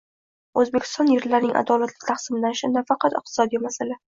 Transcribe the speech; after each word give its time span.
O‘zbekiston 0.61 1.11
yerlarining 1.15 1.53
adolatli 1.61 2.09
taqsimlanishi 2.09 2.73
nafaqat 2.79 3.19
iqtisodiy 3.21 3.67
masala 3.71 4.05